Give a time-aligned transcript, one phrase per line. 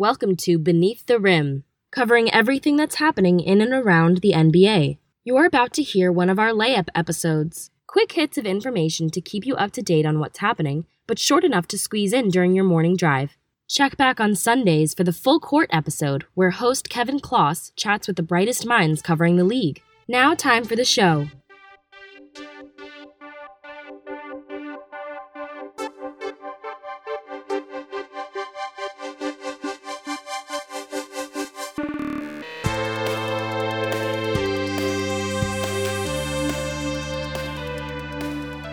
[0.00, 4.96] Welcome to Beneath the Rim, covering everything that's happening in and around the NBA.
[5.24, 7.70] You're about to hear one of our layup episodes.
[7.86, 11.44] Quick hits of information to keep you up to date on what's happening, but short
[11.44, 13.36] enough to squeeze in during your morning drive.
[13.68, 18.16] Check back on Sundays for the full court episode, where host Kevin Kloss chats with
[18.16, 19.82] the brightest minds covering the league.
[20.08, 21.28] Now, time for the show.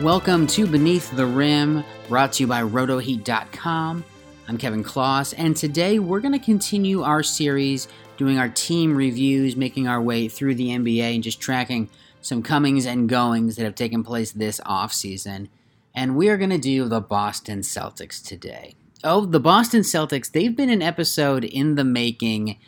[0.01, 4.05] Welcome to Beneath the Rim, brought to you by RotoHeat.com.
[4.47, 9.55] I'm Kevin Kloss, and today we're going to continue our series doing our team reviews,
[9.55, 11.89] making our way through the NBA, and just tracking
[12.21, 15.49] some comings and goings that have taken place this offseason.
[15.95, 18.75] And we are going to do the Boston Celtics today.
[19.03, 22.59] Oh, the Boston Celtics, they've been an episode in the making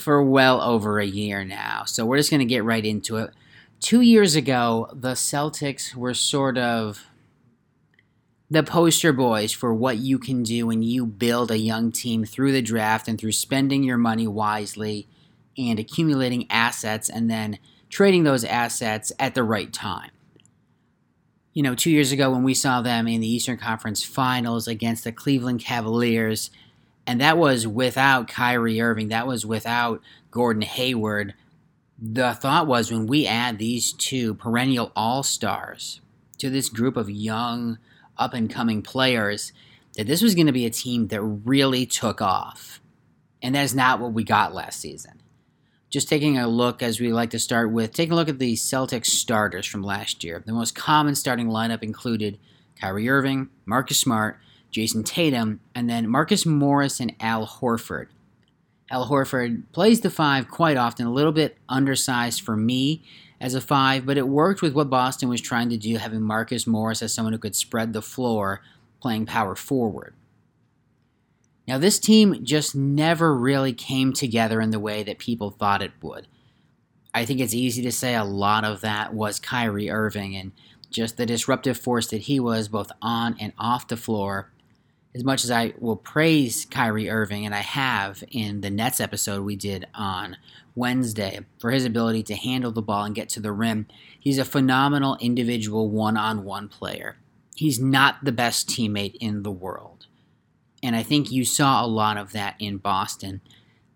[0.00, 3.30] for well over a year now, so we're just going to get right into it
[3.80, 7.06] two years ago, the Celtics were sort of
[8.48, 12.52] the poster boys for what you can do when you build a young team through
[12.52, 15.08] the draft and through spending your money wisely
[15.58, 20.10] and accumulating assets and then trading those assets at the right time.
[21.52, 25.04] You know, two years ago when we saw them in the Eastern Conference Finals against
[25.04, 26.50] the Cleveland Cavaliers,
[27.06, 31.34] and that was without Kyrie Irving, that was without Gordon Hayward
[31.98, 36.00] the thought was when we add these two perennial all stars
[36.38, 37.78] to this group of young,
[38.18, 39.52] up and coming players,
[39.96, 42.80] that this was going to be a team that really took off.
[43.42, 45.22] And that is not what we got last season.
[45.88, 48.54] Just taking a look, as we like to start with, taking a look at the
[48.54, 50.42] Celtics starters from last year.
[50.44, 52.38] The most common starting lineup included
[52.78, 54.38] Kyrie Irving, Marcus Smart,
[54.70, 58.08] Jayson Tatum, and then Marcus Morris and Al Horford.
[58.90, 63.02] Al Horford plays the five quite often, a little bit undersized for me
[63.40, 66.66] as a five, but it worked with what Boston was trying to do, having Marcus
[66.66, 68.62] Morris as someone who could spread the floor,
[69.00, 70.14] playing power forward.
[71.66, 75.92] Now, this team just never really came together in the way that people thought it
[76.00, 76.28] would.
[77.12, 80.52] I think it's easy to say a lot of that was Kyrie Irving and
[80.90, 84.52] just the disruptive force that he was both on and off the floor
[85.16, 89.44] as much as I will praise Kyrie Irving, and I have in the Nets episode
[89.44, 90.36] we did on
[90.74, 93.86] Wednesday for his ability to handle the ball and get to the rim,
[94.20, 97.16] he's a phenomenal individual one on one player.
[97.54, 100.06] He's not the best teammate in the world.
[100.82, 103.40] And I think you saw a lot of that in Boston,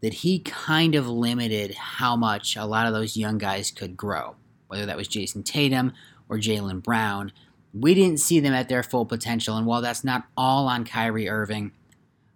[0.01, 4.37] that he kind of limited how much a lot of those young guys could grow,
[4.69, 5.93] whether that was Jayson Tatum
[6.31, 7.31] or Jaylen Brown
[7.73, 11.29] we didn't see them at their full potential, and while that's not all on Kyrie
[11.29, 11.73] Irving,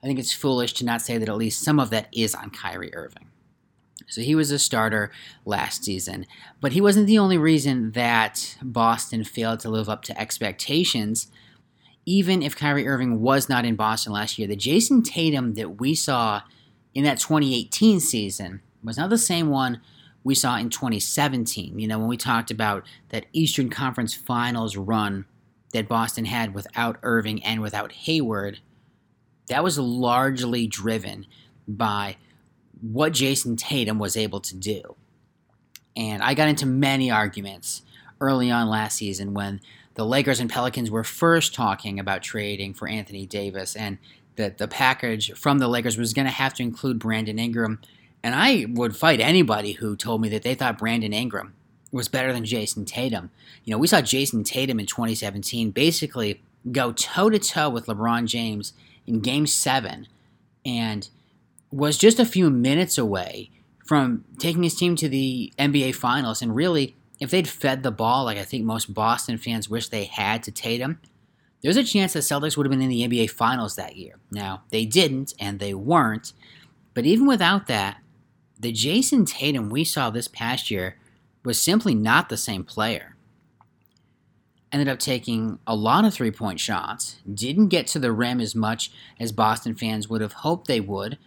[0.03, 2.51] I think it's foolish to not say that at least some of that is on
[2.51, 3.31] Kyrie Irving.
[4.07, 5.11] So he was a starter
[5.45, 6.27] last season,
[6.61, 11.29] but he wasn't the only reason that Boston failed to live up to expectations.
[12.05, 15.95] Even if Kyrie Irving was not in Boston last year, the Jayson Tatum that we
[15.95, 16.43] saw
[16.93, 19.81] in that 2018 season was not the same one
[20.25, 21.79] we saw in 2017.
[21.79, 25.27] You know, when we talked about that Eastern Conference Finals run
[25.73, 28.61] that Boston had without Irving and without Hayward,
[29.49, 31.27] that was largely driven
[31.69, 32.17] by
[32.81, 34.97] what Jayson Tatum was able to do.
[35.97, 37.83] And I got into many arguments
[38.21, 39.61] early on last season when
[39.95, 43.99] the Lakers and Pelicans were first talking about trading for Anthony Davis and
[44.37, 47.81] that the package from the Lakers was going to have to include Brandon Ingram
[48.25, 51.53] and I would fight anybody who told me that they thought Brandon Ingram
[51.93, 53.31] was better than Jayson Tatum.
[53.65, 56.41] You know, we saw Jayson Tatum in 2017 basically
[56.73, 58.73] go toe to toe with LeBron James
[59.07, 60.09] in game seven
[60.65, 61.11] and
[61.71, 63.51] was just a few minutes away
[63.85, 66.41] from taking his team to the NBA Finals.
[66.41, 70.05] And really, if they'd fed the ball like I think most Boston fans wish they
[70.05, 70.99] had to Tatum,
[71.63, 74.15] there's a chance the Celtics would have been in the NBA Finals that year.
[74.31, 76.33] Now, they didn't, and they weren't.
[76.95, 77.99] But even without that,
[78.65, 80.97] the Jayson Tatum we saw this past year
[81.45, 83.15] was simply not the same player.
[84.73, 88.55] Ended up taking a lot of three point shots, didn't get to the rim as
[88.55, 88.91] much
[89.21, 91.19] as Boston fans would have hoped they would.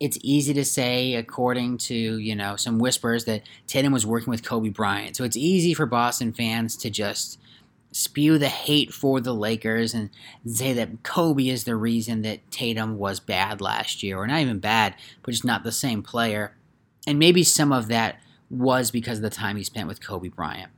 [0.00, 4.42] It's easy to say, according to you know some whispers, that Tatum was working with
[4.42, 5.14] Kobe Bryant.
[5.14, 7.38] So it's easy for Boston fans to just
[7.92, 10.10] spew the hate for the Lakers and
[10.44, 14.58] say that Kobe is the reason that Tatum was bad last year, or not even
[14.58, 16.56] bad, but just not the same player
[17.06, 18.20] and maybe some of that
[18.50, 20.70] was because of the time he spent with Kobe Bryant.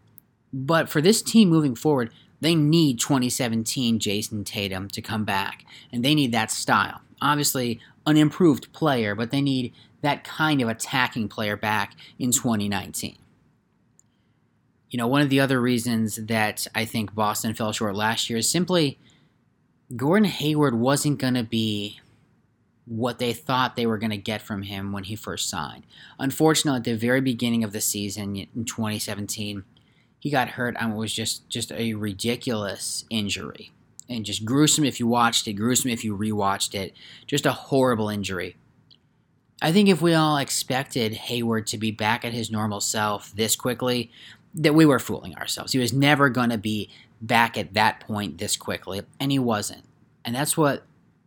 [0.52, 6.04] But for this team moving forward, they need 2017 Jayson Tatum to come back, and
[6.04, 7.00] they need that style.
[7.20, 13.16] Obviously, an improved player, but they need that kind of attacking player back in 2019.
[14.90, 18.38] You know, one of the other reasons that I think Boston fell short last year
[18.38, 18.98] is simply
[19.94, 22.00] Gordon Hayward wasn't going to be
[22.86, 25.84] what they thought they were going to get from him when he first signed.
[26.18, 29.64] Unfortunately, at the very beginning of the season in 2017,
[30.18, 33.72] he got hurt and it was just just a ridiculous injury
[34.08, 36.94] and just gruesome if you watched it, gruesome if you rewatched it.
[37.26, 38.56] Just a horrible injury.
[39.60, 43.56] I think if we all expected Hayward to be back at his normal self this
[43.56, 44.10] quickly,
[44.54, 45.72] that we were fooling ourselves.
[45.72, 46.90] He was never going to be
[47.20, 49.84] back at that point this quickly, and he wasn't.
[50.24, 50.84] And that's what,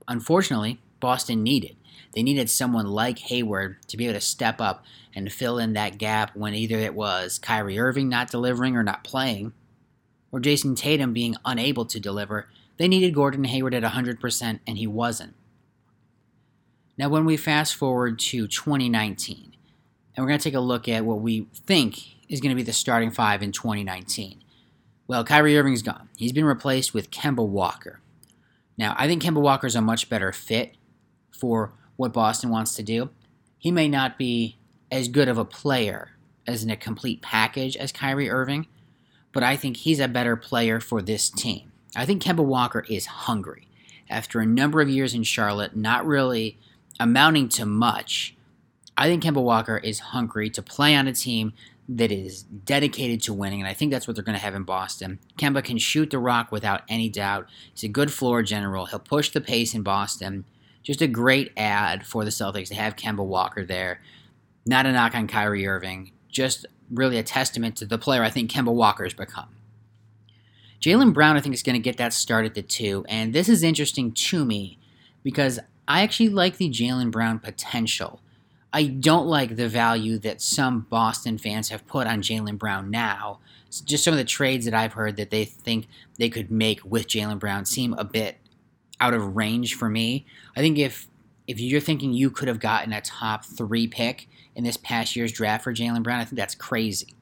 [0.07, 1.75] unfortunately, Boston needed.
[2.13, 4.83] They needed someone like Hayward to be able to step up
[5.15, 9.03] and fill in that gap when either it was Kyrie Irving not delivering or not
[9.03, 9.53] playing,
[10.31, 12.47] or Jayson Tatum being unable to deliver.
[12.77, 15.35] They needed Gordon Hayward at 100%, and he wasn't.
[16.97, 19.55] Now, when we fast forward to 2019,
[20.15, 22.63] and we're going to take a look at what we think is going to be
[22.63, 24.43] the starting five in 2019.
[25.07, 26.09] Well, Kyrie Irving's gone.
[26.17, 28.01] He's been replaced with Kemba Walker.
[28.77, 30.75] Now, I think Kemba Walker is a much better fit
[31.31, 33.09] for what Boston wants to do.
[33.57, 34.57] He may not be
[34.91, 36.11] as good of a player
[36.47, 38.67] as in a complete package as Kyrie Irving,
[39.31, 41.71] but I think he's a better player for this team.
[41.95, 43.67] I think Kemba Walker is hungry.
[44.09, 46.57] After a number of years in Charlotte, not really
[46.99, 48.35] amounting to much,
[48.97, 51.53] I think Kemba Walker is hungry to play on a team
[51.87, 54.63] that is dedicated to winning, and I think that's what they're going to have in
[54.63, 55.19] Boston.
[55.37, 57.47] Kemba can shoot the rock without any doubt.
[57.73, 58.85] He's a good floor general.
[58.85, 60.45] He'll push the pace in Boston.
[60.89, 64.01] Just a great ad for the Celtics to have Kemba Walker there.
[64.65, 68.49] Not a knock on Kyrie Irving, just really a testament to the player I think
[68.49, 69.49] Kemba Walker has become.
[70.81, 73.47] Jaylen Brown, I think, is going to get that start at the two, and this
[73.47, 74.79] is interesting to me
[75.21, 78.19] because I actually like the Jaylen Brown potential.
[78.73, 83.41] I don't like the value that some Boston fans have put on Jaylen Brown now.
[83.85, 85.85] Just some of the trades that I've heard that they think
[86.17, 88.39] they could make with Jaylen Brown seem a bit
[88.99, 90.25] out of range for me.
[90.55, 91.07] I think if
[91.47, 95.31] if you're thinking you could have gotten a top three pick in this past year's
[95.31, 97.15] draft for Jaylen Brown, I think that's crazy.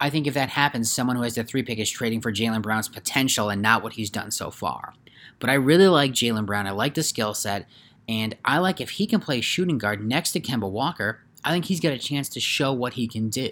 [0.00, 2.60] I think if that happens, someone who has the three pick is trading for Jaylen
[2.60, 4.94] Brown's potential and not what he's done so far.
[5.38, 6.66] But I really like Jaylen Brown.
[6.66, 7.66] I like the skill set,
[8.08, 11.66] and I like if he can play shooting guard next to Kemba Walker, I think
[11.66, 13.50] he's got a chance to show what he can do.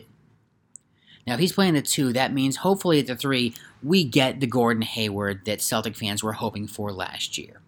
[1.26, 4.47] Now, if he's playing the two, that means hopefully at the three, we get the
[4.47, 7.61] Gordon Hayward that Celtic fans were hoping for last year.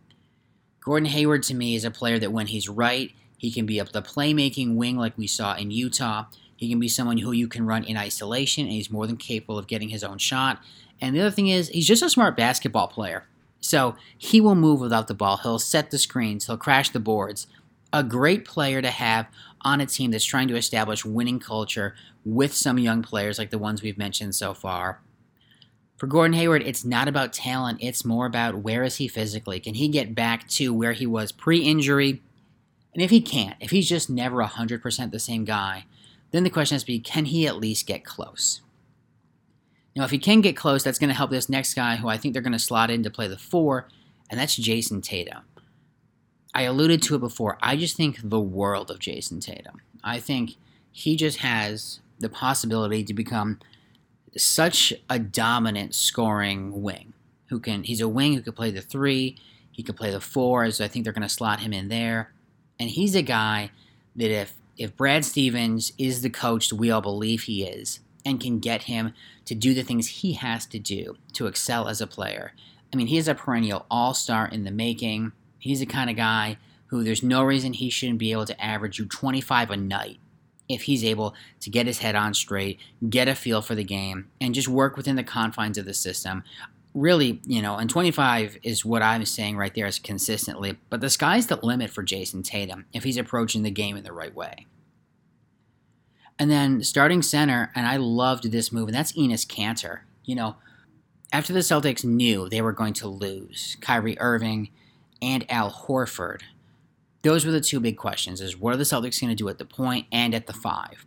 [0.81, 3.93] Gordon Hayward to me is a player that when he's right, he can be up
[3.93, 6.27] the playmaking wing like we saw in Utah.
[6.57, 9.59] He can be someone who you can run in isolation, and he's more than capable
[9.59, 10.61] of getting his own shot.
[11.01, 13.27] And the other thing is, he's just a smart basketball player.
[13.61, 15.39] So he will move without the ball.
[15.39, 16.47] He'll set the screens.
[16.47, 17.47] He'll crash the boards.
[17.93, 19.27] A great player to have
[19.63, 21.95] on a team that's trying to establish winning culture
[22.25, 25.01] with some young players like the ones we've mentioned so far.
[25.97, 29.61] For Gordon Hayward, it's not about talent, it's more about where is he physically?
[29.61, 32.23] Can he get back to where he was pre injury?
[32.93, 35.87] And if he can't, if he's just never 100% the same guy,
[36.33, 38.61] then the question has to be can he at least get close?
[39.95, 42.19] Now, if he can get close, that's going to help this next guy who I
[42.19, 43.89] think they're going to slot in to play the four,
[44.29, 45.43] and that's Jayson Tatum.
[46.57, 47.59] I alluded to it before.
[47.61, 49.83] I just think the world of Jayson Tatum.
[50.03, 50.55] I think
[50.91, 53.61] he just has the possibility to become
[54.39, 57.13] such a dominant scoring wing.
[57.49, 57.83] Who can?
[57.83, 59.37] He's a wing who could play the three.
[59.71, 62.33] He could play the four, as I think they're going to slot him in there.
[62.81, 63.71] And he's a guy
[64.17, 68.41] that if if Brad Stevens is the coach that we all believe he is, and
[68.41, 69.13] can get him
[69.45, 72.55] to do the things he has to do to excel as a player.
[72.93, 75.33] I mean, he is a perennial all star in the making.
[75.59, 78.99] He's the kind of guy who there's no reason he shouldn't be able to average
[78.99, 80.19] you 25 a night
[80.69, 84.29] if he's able to get his head on straight, get a feel for the game,
[84.41, 86.43] and just work within the confines of the system.
[86.95, 91.11] Really, you know, and 25 is what I'm saying right there is consistently, but the
[91.11, 94.67] sky's the limit for Jayson Tatum if he's approaching the game in the right way.
[96.39, 100.01] And then starting center, and I loved this move, and that's Enes Kanter.
[100.25, 100.57] You know,
[101.33, 104.71] after the Celtics knew they were going to lose Kyrie Irving
[105.21, 106.43] and Al Horford,
[107.23, 109.59] those were the two big questions is what are the Celtics going to do at
[109.59, 111.07] the point and at the five?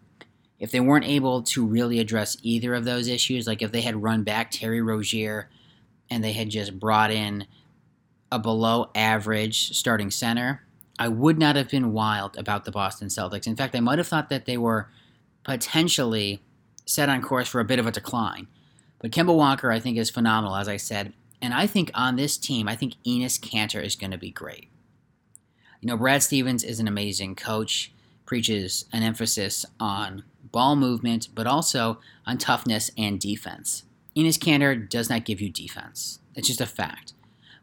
[0.60, 4.04] If they weren't able to really address either of those issues, like if they had
[4.04, 5.50] run back Terry Rozier
[6.10, 7.48] and they had just brought in
[8.32, 10.64] a below average starting center,
[10.98, 13.48] I would not have been wild about the Boston Celtics.
[13.48, 14.90] In fact, I might have thought that they were
[15.46, 16.42] potentially
[16.86, 18.48] set on course for a bit of a decline.
[19.00, 21.14] But Kemba Walker, I think, is phenomenal, as I said.
[21.42, 24.70] And I think on this team, I think Enes Kanter is going to be great.
[25.82, 27.94] You know, Brad Stevens is an amazing coach,
[28.26, 33.84] preaches an emphasis on ball movement, but also on toughness and defense.
[34.16, 36.20] Enes Kanter does not give you defense.
[36.36, 37.14] It's just a fact.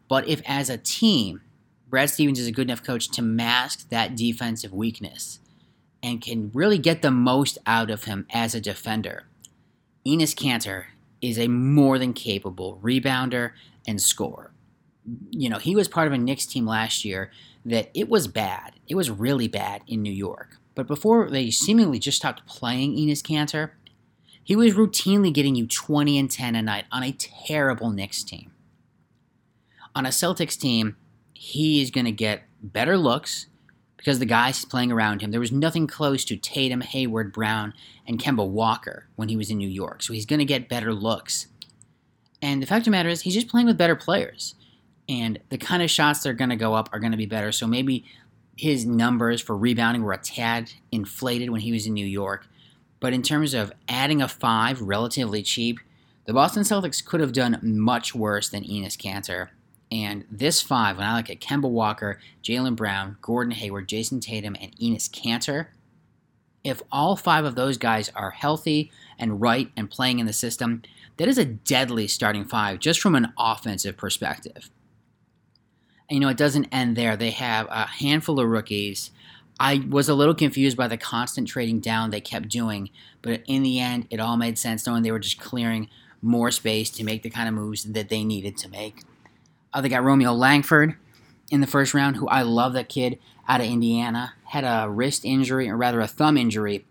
[0.08, 1.42] But if as a team,
[1.88, 5.40] Brad Stevens is a good enough coach to mask that defensive weakness
[6.02, 9.24] and can really get the most out of him as a defender,
[10.06, 10.86] Enes Kanter
[11.20, 13.52] is a more than capable rebounder
[13.86, 14.52] and scorer.
[15.30, 17.30] You know, he was part of a Knicks team last year
[17.64, 18.74] that it was bad.
[18.88, 20.56] It was really bad in New York.
[20.74, 23.70] But before they seemingly just stopped playing Enes Kanter,
[24.42, 28.52] he was routinely getting you 20 and 10 a night on a terrible Knicks team.
[29.94, 30.96] On a Celtics team,
[31.32, 33.46] he is going to get better looks
[34.06, 37.74] because the guys playing around him, there was nothing close to Tatum, Hayward, Brown,
[38.06, 40.00] and Kemba Walker when he was in New York.
[40.00, 41.48] So he's going to get better looks.
[42.40, 44.54] And the fact of the matter is, he's just playing with better players.
[45.08, 47.26] And the kind of shots that are going to go up are going to be
[47.26, 47.50] better.
[47.50, 48.04] So maybe
[48.56, 52.46] his numbers for rebounding were a tad inflated when he was in New York.
[53.00, 55.80] But in terms of adding a five relatively cheap,
[56.26, 59.48] the Boston Celtics could have done much worse than Enes Kanter.
[59.90, 64.56] And this five, when I look at Kemba Walker, Jaylen Brown, Gordon Hayward, Jayson Tatum,
[64.60, 65.68] and Enes Kanter,
[66.64, 70.82] if all five of those guys are healthy and right and playing in the system,
[71.16, 74.70] that is a deadly starting five just from an offensive perspective.
[76.08, 77.16] And, you know, it doesn't end there.
[77.16, 79.12] They have a handful of rookies.
[79.58, 82.90] I was a little confused by the constant trading down they kept doing,
[83.22, 85.88] but in the end, it all made sense knowing they were just clearing
[86.20, 89.02] more space to make the kind of moves that they needed to make.
[89.76, 90.96] Uh, they got Romeo Langford
[91.50, 94.32] in the first round, who I love that kid out of Indiana.
[94.44, 96.86] Had a wrist injury, or rather a thumb injury,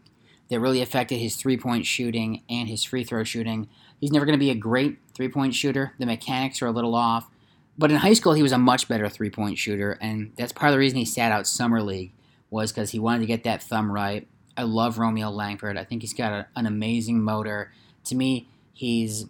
[0.51, 3.68] that really affected his three point shooting and his free throw shooting.
[4.00, 5.94] He's never going to be a great three point shooter.
[5.98, 7.27] The mechanics are a little off.
[7.75, 10.70] But in high school, he was a much better three point shooter, and that's part
[10.70, 12.12] of the reason he sat out Summer League,
[12.51, 14.27] was because he wanted to get that thumb right.
[14.56, 15.75] I love Romeo Langford.
[15.75, 17.72] I think he's got a, an amazing motor.
[18.04, 19.25] To me, he's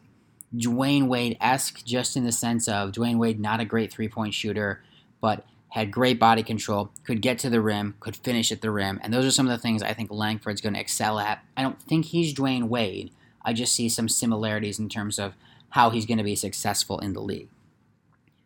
[0.55, 4.33] Dwyane Wade esque, just in the sense of Dwyane Wade, not a great three point
[4.33, 4.81] shooter,
[5.21, 8.99] but had great body control, could get to the rim, could finish at the rim.
[9.03, 11.43] And those are some of the things I think Langford's going to excel at.
[11.57, 13.11] I don't think he's Dwyane Wade.
[13.41, 15.33] I just see some similarities in terms of
[15.71, 17.49] how he's going to be successful in the league.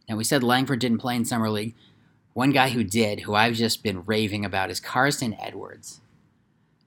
[0.10, 1.76] Now, we said Langford didn't play in Summer League.
[2.34, 6.02] One guy who did, who I've just been raving about, is Carson Edwards.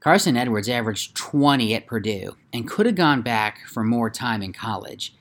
[0.03, 4.53] Carson Edwards averaged 20 at Purdue and could have gone back for more time in
[4.53, 5.15] college,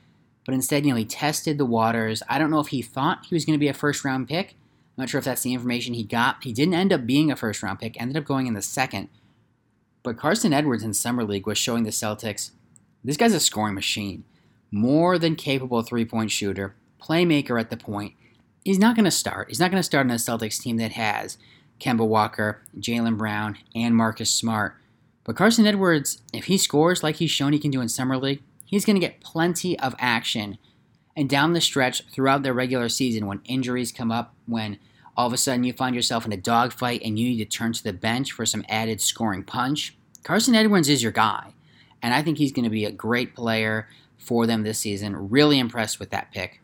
[0.44, 2.20] but instead, you know, he tested the waters.
[2.28, 4.50] I don't know if he thought he was going to be a first round pick.
[4.50, 6.42] I'm not sure if that's the information he got.
[6.42, 9.08] He didn't end up being a first round pick, ended up going in the second.
[10.02, 12.50] But Carson Edwards in Summer League was showing the Celtics
[13.04, 14.24] this guy's a scoring machine.
[14.72, 18.14] More than capable three point shooter, playmaker at the point.
[18.64, 19.46] He's not going to start.
[19.48, 21.38] He's not going to start on a Celtics team that has
[21.80, 24.76] Kemba Walker, Jaylen Brown, and Marcus Smart.
[25.24, 28.42] But Carson Edwards, if he scores like he's shown he can do in Summer League,
[28.64, 30.58] he's going to get plenty of action.
[31.16, 34.78] And down the stretch throughout the regular season, when injuries come up, when
[35.16, 37.72] all of a sudden you find yourself in a dogfight and you need to turn
[37.72, 41.52] to the bench for some added scoring punch, Carson Edwards is your guy.
[42.00, 43.88] And I think he's going to be a great player
[44.18, 45.30] for them this season.
[45.30, 46.60] Really impressed with that pick.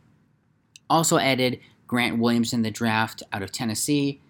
[0.88, 4.20] Also added Grant Williams in the draft out of Tennessee.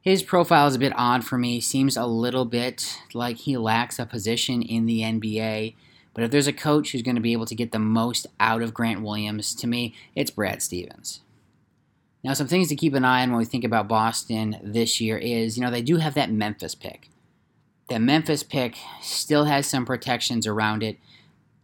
[0.00, 1.60] His profile is a bit odd for me.
[1.60, 5.74] Seems a little bit like he lacks a position in the NBA.
[6.14, 8.62] But if there's a coach who's going to be able to get the most out
[8.62, 11.20] of Grant Williams, to me, it's Brad Stevens.
[12.24, 15.16] Now, some things to keep an eye on when we think about Boston this year
[15.16, 17.10] is, you know, they do have that Memphis pick.
[17.88, 20.98] That Memphis pick still has some protections around it.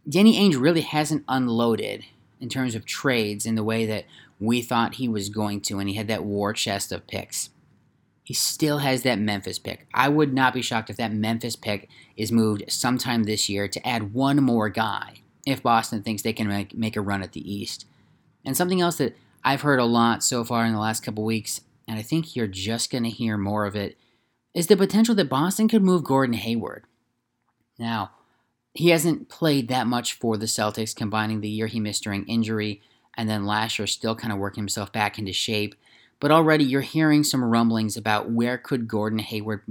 [0.07, 2.05] Danny Ainge really hasn't unloaded
[2.39, 4.05] in terms of trades in the way that
[4.39, 7.49] we thought he was going to, and he had that war chest of picks.
[8.25, 9.87] He still has that Memphis pick.
[9.93, 13.87] I would not be shocked if that Memphis pick is moved sometime this year to
[13.87, 17.53] add one more guy if Boston thinks they can make, make a run at the
[17.53, 17.85] East.
[18.43, 21.61] And something else that I've heard a lot so far in the last couple weeks,
[21.87, 23.95] and I think you're just going to hear more of it,
[24.55, 26.85] is the potential that Boston could move Gordon Hayward.
[27.77, 28.09] Now,
[28.73, 32.81] he hasn't played that much for the Celtics, combining the year he missed during injury
[33.15, 35.75] and then last year still kind of working himself back into shape.
[36.19, 39.61] But already you're hearing some rumblings about where could Gordon Hayward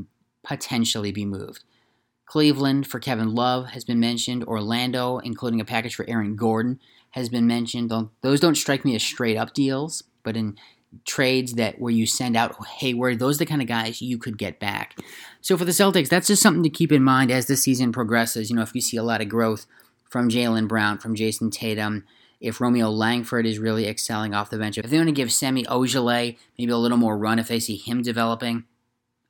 [0.42, 1.64] potentially be moved.
[2.26, 4.44] Cleveland for Kevin Love has been mentioned.
[4.44, 7.92] Orlando, including a package for Aaron Gordon, has been mentioned.
[8.22, 10.56] Those don't strike me as straight up deals, but in
[11.04, 14.38] trades that where you send out Hayward, those are the kind of guys you could
[14.38, 14.96] get back.
[15.40, 18.48] So for the Celtics, that's just something to keep in mind as the season progresses.
[18.48, 19.66] You know, if you see a lot of growth
[20.08, 22.04] from Jaylen Brown, from Jayson Tatum,
[22.44, 25.64] if Romeo Langford is really excelling off the bench, if they want to give Semi
[25.64, 28.64] Ojeleye maybe a little more run, if they see him developing,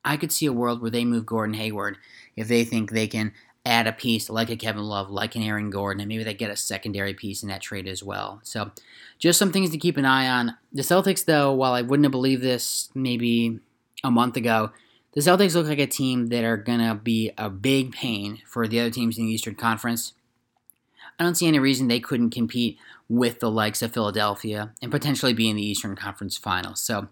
[0.03, 1.97] I could see a world where they move Gordon Hayward
[2.35, 3.31] if they think they can
[3.65, 6.51] add a piece like a Kevin Love, like an Aaron Gordon, and maybe they get
[6.51, 8.41] a secondary piece in that trade as well.
[8.43, 8.71] So,
[9.17, 10.55] just some things to keep an eye on.
[10.73, 13.59] The Celtics, though, while I wouldn't have believed this maybe
[14.03, 14.71] a month ago,
[15.13, 18.67] the Celtics look like a team that are going to be a big pain for
[18.67, 20.11] the other teams in the Eastern Conference.
[21.19, 25.33] I don't see any reason they couldn't compete with the likes of Philadelphia and potentially
[25.33, 26.81] be in the Eastern Conference Finals.
[26.81, 27.07] So,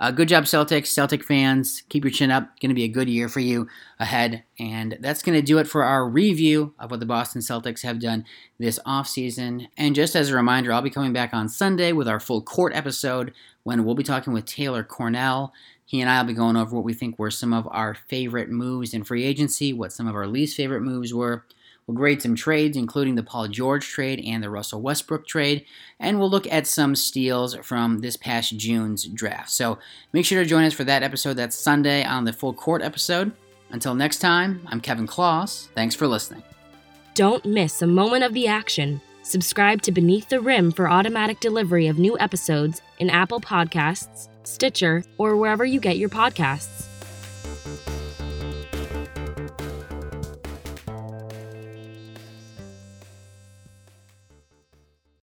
[0.00, 0.88] uh, good job, Celtics.
[0.88, 2.58] Celtic fans, keep your chin up.
[2.60, 3.68] Going to be a good year for you
[4.00, 4.42] ahead.
[4.58, 8.00] And that's going to do it for our review of what the Boston Celtics have
[8.00, 8.24] done
[8.58, 9.68] this offseason.
[9.76, 12.74] And just as a reminder, I'll be coming back on Sunday with our full court
[12.74, 13.32] episode
[13.62, 15.52] when we'll be talking with Taylor Cornell.
[15.84, 18.48] He and I will be going over what we think were some of our favorite
[18.48, 21.44] moves in free agency, what some of our least favorite moves were.
[21.86, 25.64] We'll grade some trades, including the Paul George trade and the Russell Westbrook trade,
[25.98, 29.50] and we'll look at some steals from this past June's draft.
[29.50, 29.78] So
[30.12, 31.34] make sure to join us for that episode.
[31.34, 33.32] That's Sunday on the Full Court episode.
[33.70, 35.68] Until next time, I'm Kevin Kloss.
[35.74, 36.42] Thanks for listening.
[37.14, 39.00] Don't miss a moment of the action.
[39.22, 45.04] Subscribe to Beneath the Rim for automatic delivery of new episodes in Apple Podcasts, Stitcher,
[45.18, 46.91] or wherever you get your podcasts.